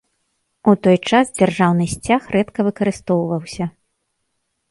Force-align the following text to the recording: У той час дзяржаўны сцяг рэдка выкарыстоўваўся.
У 0.71 0.73
той 0.85 0.97
час 1.09 1.25
дзяржаўны 1.39 1.85
сцяг 1.93 2.21
рэдка 2.35 2.59
выкарыстоўваўся. 2.69 3.65